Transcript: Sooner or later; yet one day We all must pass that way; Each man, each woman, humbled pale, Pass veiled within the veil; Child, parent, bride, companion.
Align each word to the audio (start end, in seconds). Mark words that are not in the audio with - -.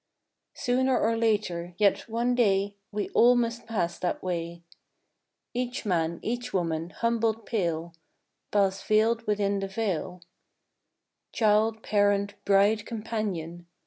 Sooner 0.55 0.99
or 0.99 1.15
later; 1.15 1.75
yet 1.77 2.09
one 2.09 2.33
day 2.33 2.75
We 2.91 3.09
all 3.09 3.35
must 3.35 3.67
pass 3.67 3.99
that 3.99 4.23
way; 4.23 4.63
Each 5.53 5.85
man, 5.85 6.17
each 6.23 6.51
woman, 6.51 6.89
humbled 6.89 7.45
pale, 7.45 7.93
Pass 8.49 8.81
veiled 8.81 9.27
within 9.27 9.59
the 9.59 9.67
veil; 9.67 10.23
Child, 11.33 11.83
parent, 11.83 12.33
bride, 12.45 12.83
companion. 12.87 13.67